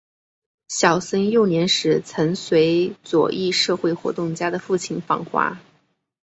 [0.67, 5.59] 小森幼年时曾随左翼社会活动家的父亲访华。